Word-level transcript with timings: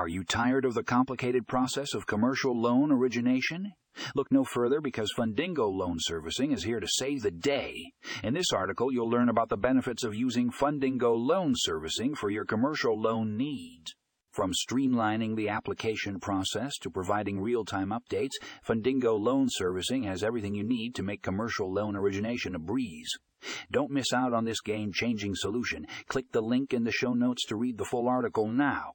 Are 0.00 0.08
you 0.08 0.24
tired 0.24 0.64
of 0.64 0.72
the 0.72 0.82
complicated 0.82 1.46
process 1.46 1.92
of 1.92 2.06
commercial 2.06 2.58
loan 2.58 2.90
origination? 2.90 3.72
Look 4.14 4.32
no 4.32 4.44
further 4.44 4.80
because 4.80 5.12
Fundingo 5.14 5.70
Loan 5.70 5.98
Servicing 5.98 6.52
is 6.52 6.64
here 6.64 6.80
to 6.80 6.88
save 6.88 7.20
the 7.20 7.30
day. 7.30 7.92
In 8.24 8.32
this 8.32 8.50
article, 8.50 8.90
you'll 8.90 9.10
learn 9.10 9.28
about 9.28 9.50
the 9.50 9.58
benefits 9.58 10.02
of 10.02 10.14
using 10.14 10.50
Fundingo 10.50 11.14
Loan 11.14 11.52
Servicing 11.54 12.14
for 12.14 12.30
your 12.30 12.46
commercial 12.46 12.98
loan 12.98 13.36
needs. 13.36 13.94
From 14.32 14.54
streamlining 14.54 15.36
the 15.36 15.50
application 15.50 16.18
process 16.18 16.78
to 16.78 16.88
providing 16.88 17.38
real 17.38 17.66
time 17.66 17.90
updates, 17.90 18.40
Fundingo 18.66 19.20
Loan 19.20 19.48
Servicing 19.50 20.04
has 20.04 20.24
everything 20.24 20.54
you 20.54 20.64
need 20.64 20.94
to 20.94 21.02
make 21.02 21.20
commercial 21.20 21.70
loan 21.70 21.94
origination 21.94 22.54
a 22.54 22.58
breeze. 22.58 23.10
Don't 23.70 23.90
miss 23.90 24.14
out 24.14 24.32
on 24.32 24.46
this 24.46 24.62
game 24.62 24.92
changing 24.94 25.34
solution. 25.34 25.86
Click 26.08 26.32
the 26.32 26.40
link 26.40 26.72
in 26.72 26.84
the 26.84 26.90
show 26.90 27.12
notes 27.12 27.44
to 27.48 27.56
read 27.56 27.76
the 27.76 27.84
full 27.84 28.08
article 28.08 28.48
now. 28.48 28.94